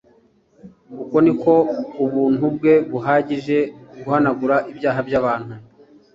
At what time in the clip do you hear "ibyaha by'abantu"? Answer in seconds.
4.71-5.53